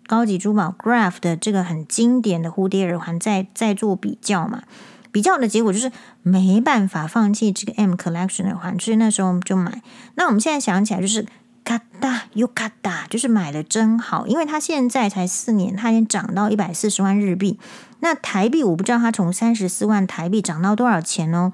[0.07, 4.63] 高级珠宝 Graff 的这个很经典的蝴蝶耳环在在做比较嘛，
[5.11, 9.81] 比较的结果就是没办法放弃这个 M Collection 耳环，所以那时候就买。
[10.15, 11.25] 那我们现在想起来就是。
[11.65, 17.57] 卡哒又卡哒，就是买的真好，因为它现在才四年，它已经涨到一百四十万日币。
[18.01, 21.53] 那台币我不知道它从三十四万台币涨到多少钱哦。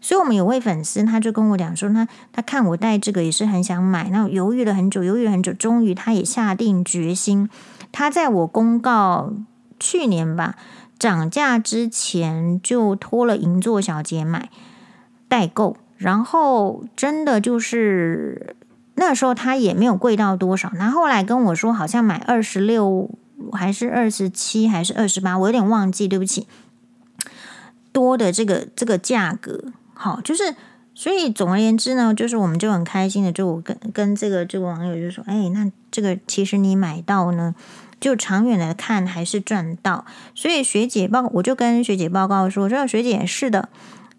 [0.00, 7.48] 所以我们有位粉丝，他就跟我讲说，他他看我戴这个也是很想买，那犹豫了很久，犹豫了很久，终于他也下定决心。
[7.92, 9.32] 他在我公告
[9.80, 10.56] 去年吧
[10.98, 14.50] 涨价之前，就托了银座小姐买
[15.28, 18.54] 代购，然后真的就是。
[19.00, 23.08] 那时候他也没有贵到多少，那后来跟我说好像买二十六
[23.52, 26.48] 还是二十七还是二十八，我有点忘记，对不起。
[27.92, 29.66] 多的这个这个价格，
[29.98, 30.54] 好，就是
[30.94, 37.54] 所以总而言之呢，就是我们就很开心的，就我跟跟这个这个网友就说，哎，那这个其实你买到呢，
[37.98, 40.06] 就长远来看还是赚到。
[40.36, 43.68] 所以学姐报，我就跟学姐报告说，我说学姐是的，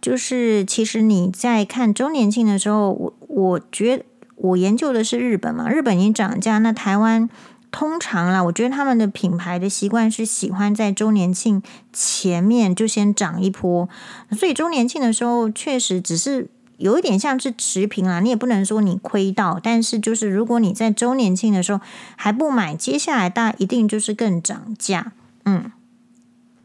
[0.02, 4.04] 就是其实你在看周年庆的时候，我我觉得。
[4.42, 7.30] 我研究的是日本嘛，日本已经涨价，那台湾
[7.72, 11.62] 通常啦，我觉得他们的品牌的习惯是喜欢在周年庆
[11.94, 13.88] 前面就先涨一波，
[14.32, 21.82] 所以周年庆的时候确实只是有一点像是持平啊，你也不能说你亏到，但是就是如果你在周年庆的时候
[22.16, 25.12] 还不买，接下来大家一定就是更涨价，
[25.46, 25.72] 嗯，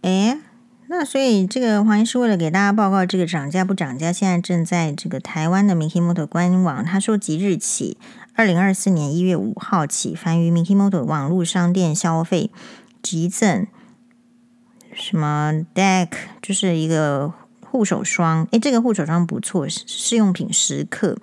[0.02, 0.38] 诶，
[0.86, 7.96] 那所以这个黄医师为了给大家报告这个涨价不涨价，现在正在这个台湾的 Mikimoto 官网，他说即日起，
[8.34, 12.50] 二零二四年一月五号起，凡于 Mikimoto 网络商店消费，
[13.02, 13.66] 即赠
[14.92, 16.10] 什么 Deck，
[16.42, 21.16] 就是一个护手霜，诶，这个护手霜不错，试用品十克，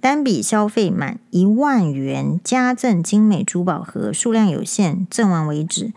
[0.00, 5.92] 单笔消费满一万元加赠精美珠宝盒，数量有限，赠完为止。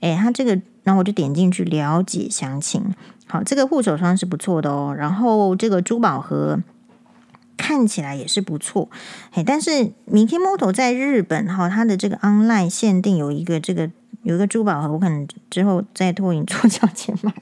[0.00, 0.60] 诶，他这个。
[0.86, 2.94] 然后我就点进去了解详情。
[3.26, 4.94] 好，这个护手霜是不错的哦。
[4.96, 6.60] 然后这个珠宝盒
[7.56, 8.88] 看起来也是不错。
[9.32, 13.90] 嘿，但是 Mikimoto 在日本哈，它的这个 online 限定有一个这个
[14.22, 17.34] 有一个珠宝盒，我可能之后再托你出价钱买，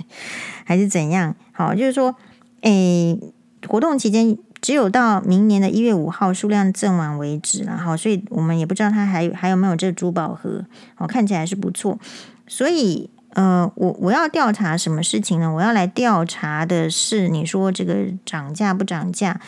[0.64, 1.36] 还是怎样？
[1.52, 2.16] 好，就是说，
[2.62, 3.20] 诶，
[3.68, 7.62] 活动期间只有到明年的一月五号，数量赠完为止。
[7.64, 10.64] 然后，所以我们也不知道它还有还有没有这个珠宝盒。
[10.96, 11.98] 哦，看起来是不错，
[12.46, 13.10] 所以。
[13.34, 15.52] 呃，我我要调查什么事情呢？
[15.52, 19.40] 我要来调查的是，你说这个涨价不涨价？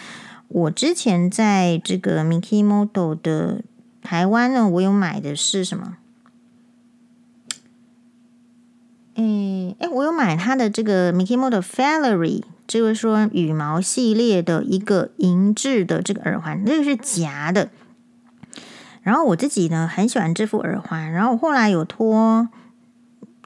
[0.49, 3.63] 我之前在这个 Mikimoto 的
[4.03, 5.99] 台湾呢，我有买的是什么？
[9.15, 17.69] 诶诶，我有买它的这个 Mikimoto Fairy，就是说羽毛系列的一个银质的这个耳环，这个是夹的。
[19.03, 22.49] 然后我自己呢很喜欢这副耳环，然后我后来有托。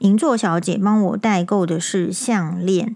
[0.01, 2.95] 银座小姐帮我代购的是项链，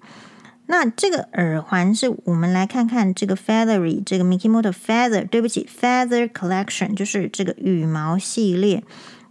[0.65, 8.83] 那这个耳环是我们来看看这个 Feathery 这个 Mikimoto Feather，对不起，Feather Collection 就是这个羽毛系列。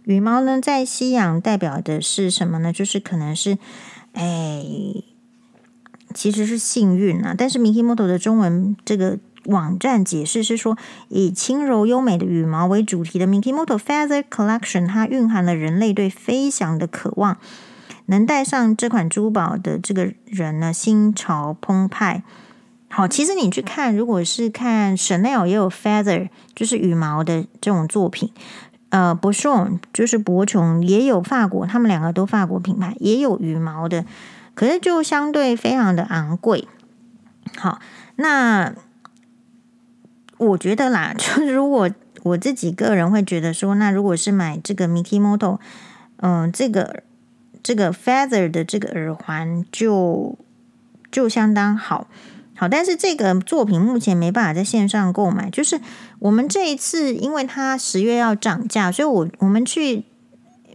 [0.05, 2.71] 羽毛呢，在西洋代表的是什么呢？
[2.73, 3.57] 就是可能是，
[4.13, 4.63] 哎，
[6.13, 7.35] 其实是幸运啊。
[7.37, 9.19] 但是 Mikimoto 的中文这个。
[9.45, 10.75] 网站解释是说，
[11.07, 17.37] 以轻柔优美的羽毛为主题的 Mikimoto Feather Collection，它蕴含了人类对飞翔的渴望。
[18.07, 22.23] 能戴上这款珠宝的这个人呢，心潮澎湃。
[22.89, 28.31] 好，其实你去看，如果是看 Chanel 也有 Feather，就是羽毛的这种作品。
[28.89, 34.05] 呃，Bouchon 就是伯琼也有法国，他们两个都法国品牌也有羽毛的，
[34.53, 36.67] 可是就相对非常的昂贵。
[37.57, 37.79] 好，
[38.15, 38.73] 那。
[40.37, 41.89] 我觉得啦， 就是如果
[42.23, 45.59] 我自己个人会觉得说，那如果是买这个 Mikimoto，
[46.17, 47.03] 嗯、这个
[47.65, 50.37] 这个 Feather 的这个耳环就
[51.11, 52.05] 就相当好，
[52.55, 55.49] 好，但是这个作品目前没办法在线上购买。
[55.49, 55.81] 就是
[56.19, 60.03] 我们这一次，因为它十月要涨价，所以我我们去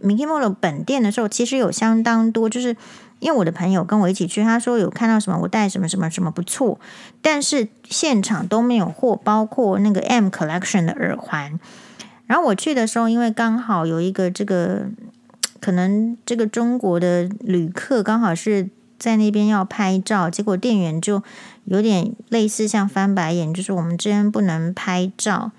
[0.03, 2.75] Mikimoto 本店的时候，其实有相当多，就是。
[3.21, 6.79] 因为我的朋友跟我一起去，他说有看到什么，我带什么什么什么不错，
[7.21, 11.59] 但是现场都没有货，包括那个 M Collection 的耳环。
[12.25, 14.87] 然后我去的时候，因为刚好有一个这个
[15.61, 18.69] 可能这个中国的旅客刚好是
[18.99, 21.23] 在那边要拍照，结果店员就
[21.63, 25.51] 有点类似像翻白眼，就是我们这边不能拍照。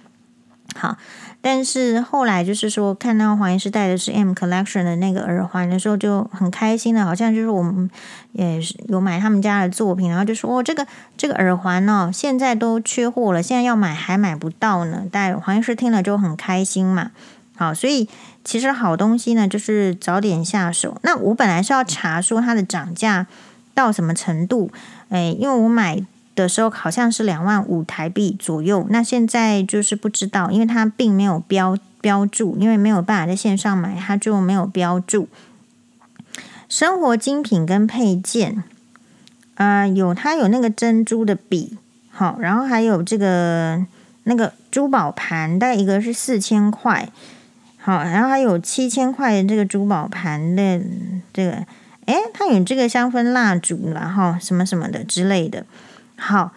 [0.74, 0.98] 好。
[1.44, 7.90] 但是后来就是说，看到黄医师戴的是 M Collection 的那个耳环的时候，就很开心的，好像就是我们
[8.30, 10.86] 也是有买他们家的作品，然后就说哦，这个
[11.16, 15.02] 这个耳环哦，现在都缺货了，现在要买还买不到呢。
[15.10, 17.10] 但黄医师听了就很开心嘛。
[17.56, 18.08] 好，所以
[18.44, 20.98] 其实好东西呢，就是早点下手。
[21.02, 23.26] 那我本来是要查说它的涨价
[23.74, 24.70] 到什么程度，
[25.10, 26.04] 诶，因为我买。
[26.34, 35.28] 的时候好像是两万五台币左右，那现在就是不知道，因为它并没有标标注，因为没有办法在线上买，它就没有标注。
[36.70, 38.64] 生活精品跟配件，
[39.56, 41.76] 呃，有它有那个珍珠的笔，
[42.10, 43.84] 好，然后还有这个
[44.24, 47.10] 那个珠宝盘，大概一个是四千块，
[47.84, 50.80] 好，然后还有七千块的这个珠宝盘的
[51.32, 51.50] 这个，
[52.06, 55.66] 诶，它有这个香氛蜡烛，然后什么什么的之类的。
[56.14, 56.52] 好，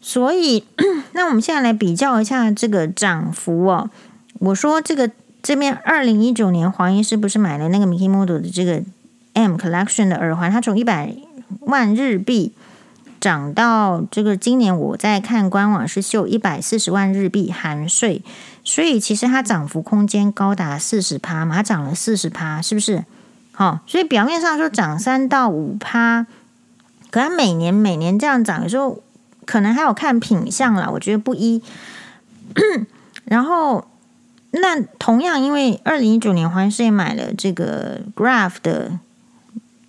[0.00, 0.64] 所以
[1.12, 3.90] 那我们现在来比较一下这个涨幅哦。
[4.38, 5.10] 我说这个
[5.42, 8.80] 这边二零一九年黄医师不是买了那个 Mikimoto 的这个
[9.32, 11.12] M Collection 的耳环，它从一百
[11.62, 12.52] 万日币
[13.26, 18.22] 涨到这个今年我在看官网是秀一百四十万日币含税，
[18.62, 23.04] 所以其实它涨幅空间高达四十趴嘛，它涨了四十趴，是不是？
[23.50, 26.24] 好，所以表面上说涨三到五趴。
[27.10, 29.02] 可它每年每年这样涨，有时候
[29.44, 31.60] 可能还有看品相啦，我觉得不一。
[33.26, 33.88] 然后，
[34.52, 39.00] 那同样因为二零一九年黄医师也买了这个 Graph 的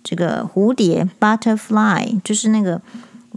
[0.02, 2.82] 这个蝴蝶 Butterfly，就是那个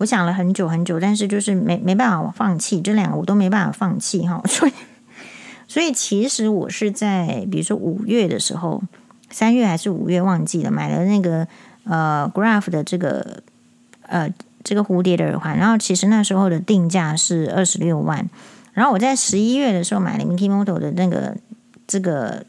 [0.01, 4.41] 我想了很久很久，但是就是没没办法放弃，这两个我都没办法放弃哈。
[4.49, 4.73] 所以，
[5.67, 8.83] 所以其实我是在比如说五月的时候，
[9.29, 11.47] 三月还是五月忘记了，买了那个。
[11.83, 13.41] 呃 Graf 的这个
[14.03, 14.31] 呃
[14.63, 18.29] 这个蝴蝶的耳环，然后其实那时候的定价是二十六万，
[18.73, 21.35] 然后我在十一月的时候买了 Mikimoto 的那个
[21.87, 22.45] 这个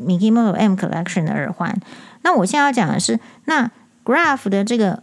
[0.00, 1.76] Mikimoto M Collection 的耳环。
[2.22, 3.68] 那我现在要讲的是，那
[4.04, 5.02] Graf 的这个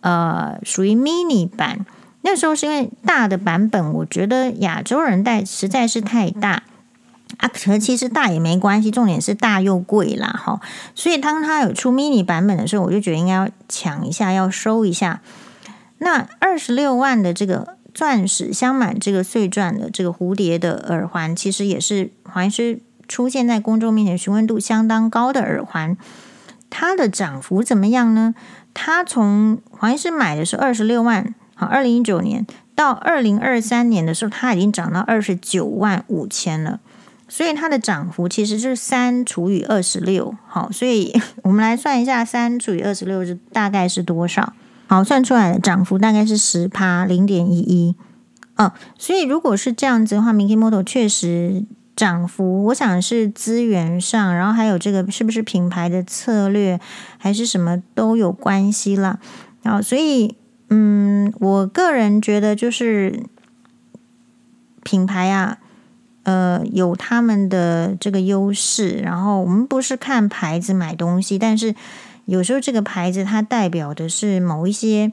[0.00, 1.84] 呃属于 mini 版，
[2.22, 6.64] 那时候是因为大的版本，我觉得亚洲人戴实在是太大。
[7.36, 10.60] 啊，可其实大也没关系，重点是大又贵啦，哈。
[10.94, 15.20] 所以当他有出 mini 版本的时候，我就觉得应该要抢一下，要收一下。
[15.98, 25.96] 那二十六万的这个钻石镶满这个碎钻的这个蝴蝶的耳环，其实也是黄医师出现在公众面前询问度相当高的耳环。
[26.70, 28.34] 它的涨幅怎么样呢？
[28.74, 36.80] 他从黄医师买的是二十六万，好，二零一九年到二零二三年的时候，它已经涨到二十九万五千了。
[37.30, 41.12] 所以它的涨幅其实就是三除以二十六，好，所以
[41.42, 44.54] 我们来算一下三除以二十六是大概是多少？
[44.86, 47.94] 好，算出来的涨幅大概是十趴零点一一，
[48.56, 51.64] 嗯，所以如果是这样子的话，Mikimoto 确实
[51.98, 56.78] 涨幅，我想是资源上，然后还有这个是不是品牌的策略，
[57.18, 59.18] 还是什么都有关系啦。
[59.64, 60.36] 好，所以
[60.70, 63.24] 嗯，我个人觉得就是
[64.84, 65.58] 品牌啊。
[66.24, 71.74] 呃，有他们的这个优势，然后我们不是看牌子买东西，但是
[72.26, 75.10] 有时候这个牌子它代表的是某一些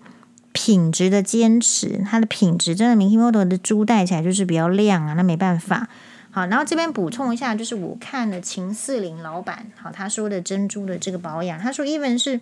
[0.52, 5.88] 品质的坚持，它的品质真的，Mikimoto 的珠戴起来就是比较亮啊，那没办法。
[6.36, 12.42] 好，然后这边补充一下，就是我看了秦四林老板，好，他说的珍珠的这个保养，他说 even 是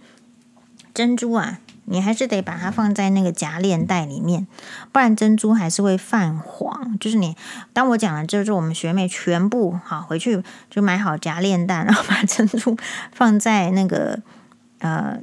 [0.95, 1.59] 珍珠啊。
[1.85, 4.47] 你还是得把它放在那个夹链袋里面，
[4.91, 6.97] 不然珍珠还是会泛黄。
[6.97, 7.35] 就是你，
[7.73, 10.41] 当我讲了之后，我们学妹全部好回去
[10.71, 12.75] 就买好夹链袋，然后把珍珠
[13.11, 14.17] 放在那个
[14.79, 15.19] 呃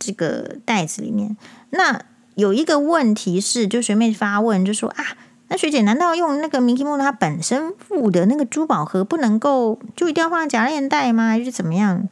[0.00, 1.36] 这个袋子里面。
[1.70, 2.02] 那
[2.34, 5.04] 有一个问题是，就学妹发问就说啊，
[5.50, 11.30] 那学姐难道用那个 Mikimoto 它本身附的那个珠宝盒不能够就一定要放在夹链袋吗？
[11.30, 12.08] 还是怎么样？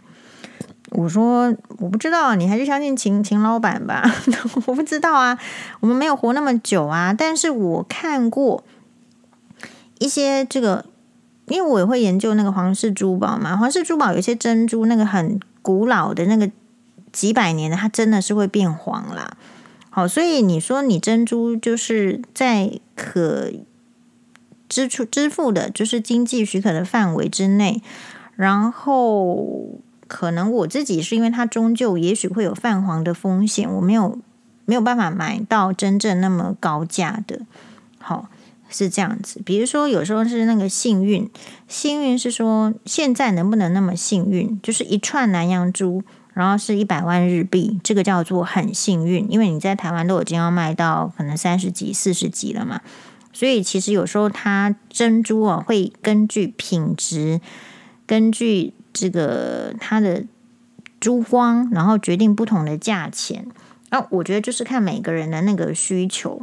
[0.91, 4.03] 我说我不知道，你还是相信秦秦老板吧。
[4.66, 5.39] 我不知道啊，
[5.78, 7.14] 我们没有活那么久啊。
[7.16, 8.64] 但是我看过
[10.01, 10.84] 一些这个，
[11.47, 13.57] 因为我也会研究那个皇室珠宝嘛。
[13.57, 16.51] 皇室珠宝有些珍珠，那个很古老的那个
[17.12, 19.36] 几百年的，它真的是会变黄啦。
[19.91, 23.51] 好，所以你说你珍珠就是在可
[24.68, 27.82] 支出支付的，就是经济许可的范围之内，
[28.36, 29.80] 然后。
[30.09, 34.18] 可能我自己是因为它终究也许会有泛黄的风险，我没有
[34.64, 37.43] 没有办法买到真正那么高价的。
[37.99, 38.30] 好，
[38.70, 39.43] 是这样子。
[39.45, 41.28] 比如说有时候是那个幸运，
[41.68, 44.59] 幸运是说现在能不能那么幸运？
[44.62, 46.03] 就是一串南洋珠，
[46.39, 52.80] 然后是一百万日币，这个叫做很幸运，因为你在台湾都已经要卖到可能三十几、四十几了嘛。
[53.32, 57.41] 所以其实有时候它珍珠啊会根据品质，
[58.07, 58.72] 根据。
[58.91, 60.24] 这个它的
[60.99, 63.47] 珠光，然后决定不同的价钱。
[63.91, 66.41] 啊，我觉得就是看每个人的那个需求。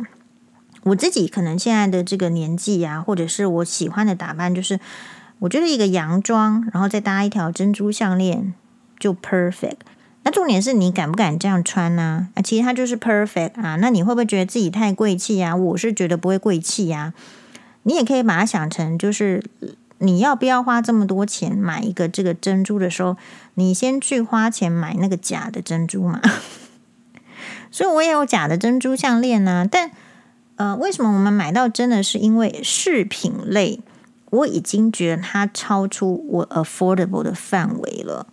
[0.83, 4.79] 我自己可能现在的这个年纪啊，或者是我喜欢的打扮，就是
[5.39, 8.53] 我觉得一个洋装，然后再搭一条珍珠项链
[8.99, 9.77] 就 perfect。
[10.23, 12.29] 那重点是你敢不敢这样穿呢？
[12.35, 13.75] 啊，其实它就是 perfect 啊。
[13.75, 15.55] 那你会不会觉得自己太贵气呀？
[15.55, 17.13] 我是觉得不会贵气呀。
[17.83, 19.43] 你也可以把它想成就是。
[19.99, 23.15] 你要不要花这么多钱买一个这个珍珠的时候，
[23.53, 26.21] 你先去花钱买那个假的珍珠嘛？
[27.71, 29.65] 所以我也有假的珍珠项链呢。
[29.65, 29.91] 但
[30.57, 33.79] 呃，为什么我们买到真的是因为饰品类？
[34.31, 38.27] 我已经觉得它超出我 affordable 的范围了。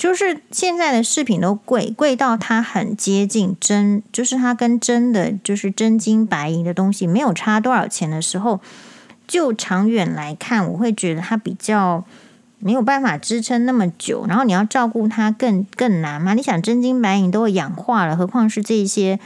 [0.00, 8.60] 就是现在的饰品都贵，贵到它很接近真，就是它跟真的就是真金白银的东西没有差多少钱的时候。
[9.28, 12.04] 就长远来看，我会觉得它比较
[12.58, 16.32] 没有办法支撑那么久，然后你要照顾它更更难嘛。
[16.32, 19.20] 你想真金白银都会氧化了，何况是这些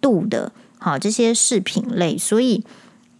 [0.00, 2.64] 镀的，好这些饰品类，所以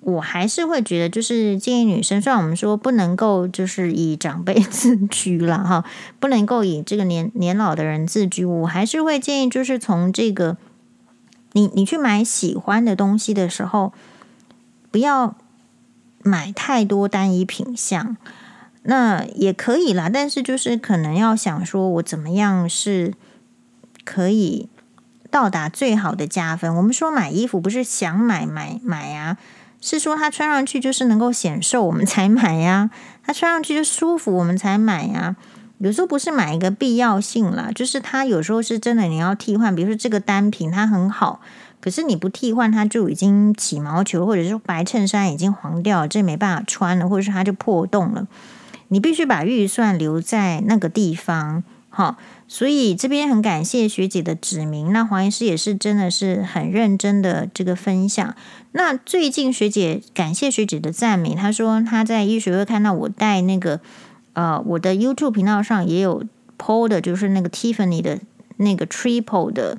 [0.00, 5.84] 我还是会觉得，就是建议女生，虽然我们说不能够就是以长辈 自居了哈，
[6.18, 10.56] 不能够以这个年年老的人自居，我还是会建议，就是从这个
[11.52, 13.92] 你你去买喜欢的东西的时候，
[14.90, 15.36] 不要。
[16.22, 18.14] 买太多单一品相，
[18.82, 23.14] 那也可以啦，但是就是可能要想说，我怎么样是
[24.04, 24.68] 可以
[25.30, 26.76] 到达最好的加分。
[26.76, 29.38] 我们说买衣服不是想买买买啊，
[29.80, 32.90] 是说它穿上去就是能够显瘦，我们才买呀。
[33.24, 35.36] 它穿上去就舒服，我们才买呀。
[35.78, 41.40] 有时候不是买一个必要性啦，就是它有时候是真的你要替换，比如说这个单品它很好，
[41.80, 48.26] 可是你不替换它就已经起毛球，或者是白衬衫已经黄掉了，这没办法穿了，或者是它就破洞了，
[48.88, 52.16] 你必须把预算留在那个地方，好。
[52.52, 58.34] 所以这边很感谢学姐的指明，那黄医师也是真的是很认真的这个分享。
[58.72, 63.78] 那最近学姐感谢学姐的赞美，她说她在医学会看到我带那个
[64.32, 66.24] 呃我的 YouTube 频道上也有
[66.58, 68.18] PO 的，就是那个 Tiffany 的
[68.56, 69.78] 那个 Triple 的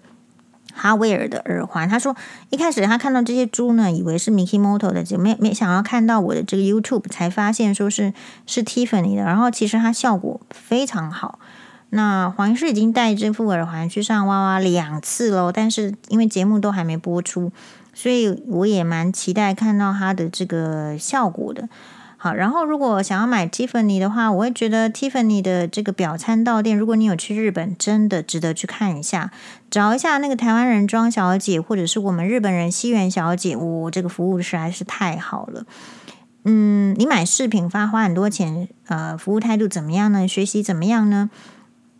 [0.73, 1.89] Hardware 的耳环。
[1.89, 2.15] 她说
[2.51, 8.13] 一开始她看到这些珠呢，以为是 Mikimoto 的，就没没想要看到我的这个 YouTube 才发现说是
[8.47, 11.37] 是 Tiffany 的，然后其实它效果非常好。
[11.93, 17.51] 那黄医师已经带这副耳环去上娃娃两次了，但是因为节目都还没播出，
[17.93, 21.67] 所以我也蛮期待看到它的这个效果的。
[22.15, 29.31] 好，然后如果想要买 Tiffany 的话，我会觉得 Tiffany 的这个表参道店，如果你有去日本，真的值得去看一下，
[29.71, 35.65] 找一下那个台湾人庄小姐，或者是我们日本人西园小姐，我、这个服务实在是太好了。
[36.45, 40.27] 嗯，你买饰品花花很多钱，呃，服务态度怎么样呢？
[40.27, 41.31] 学习怎么样呢？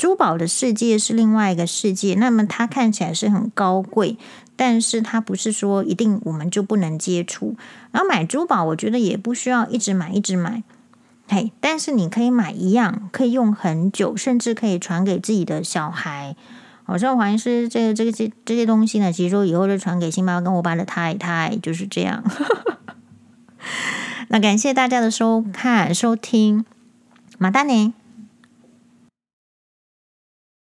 [0.02, 4.18] 珠宝的世界是另外一个世界，那么它看起来是很高贵，
[4.56, 7.56] 但是它不是说一定我们就不能接触。
[7.92, 10.64] 然后买珠宝，我觉得也不需要一直买一直买，
[11.28, 16.36] 嘿，但是你可以买一样，可以用很久，甚至可以传给自己的小孩。
[16.84, 22.24] 好像黄医师，这个这个这这些东西呢，其实说以后就传给新爸跟我爸的太太，就是这样。
[24.30, 26.66] 那感谢大家的收看收听，
[27.38, 27.94] 马丹尼。